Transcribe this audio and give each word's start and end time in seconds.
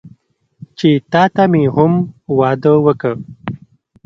چې 0.77 0.89
تاته 1.11 1.43
مې 1.51 1.63
هم 1.75 1.93
واده 2.37 2.73
وکړ. 2.85 3.15